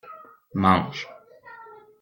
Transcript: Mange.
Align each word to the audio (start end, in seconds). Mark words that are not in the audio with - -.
Mange. 0.63 1.01